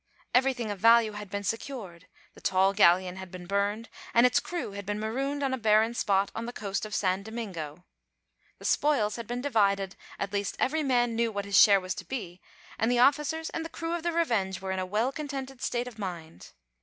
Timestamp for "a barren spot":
5.53-6.31